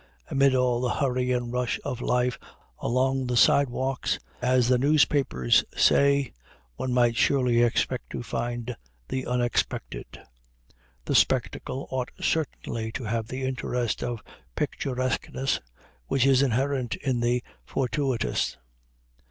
[0.31, 2.39] Amid all "the hurry and rush of life
[2.79, 6.33] along the sidewalks," as the newspapers say,
[6.75, 8.75] one might surely expect to find
[9.09, 10.19] the unexpected.
[11.05, 14.23] The spectacle ought certainly to have the interest of
[14.55, 15.59] picturesqueness
[16.07, 18.57] which is inherent in the fortuitous.